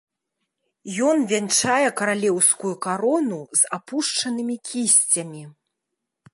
[1.09, 5.43] Ён вянчае каралеўскую карону з апушчанымі кісцямі.